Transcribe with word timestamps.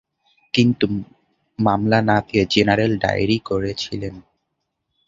কিন্তু 0.53 0.85
মামলা 1.59 1.99
না 2.01 2.17
নিয়ে 2.21 2.43
জেনারেল 2.53 2.91
ডায়েরি 3.03 3.37
করেছিল। 3.49 4.01